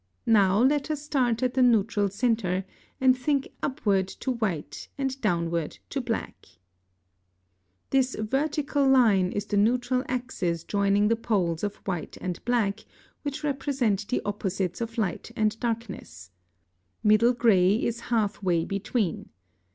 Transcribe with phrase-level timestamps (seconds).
[0.25, 2.65] Now let us start at the neutral centre,
[2.99, 6.47] and think upward to white and downward to black
[7.91, 7.93] (Fig.
[7.93, 8.31] 9.) [Illustration: Fig.
[8.33, 12.79] 9.] This vertical line is the neutral axis joining the poles of white and black,
[13.21, 16.31] which represent the opposites of light and darkness.
[17.03, 19.29] Middle gray is half way between.